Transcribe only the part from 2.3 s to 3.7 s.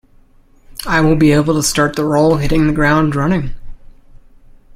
hitting the ground running.